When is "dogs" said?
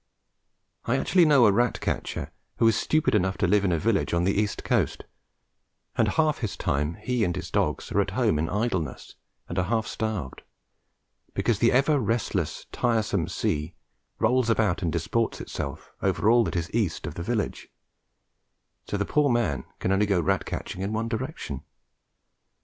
7.51-7.91